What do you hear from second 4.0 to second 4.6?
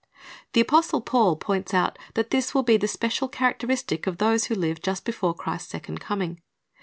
of those who